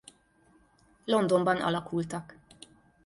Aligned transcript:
Londonban 1.05 1.57
alakultak. 1.61 2.37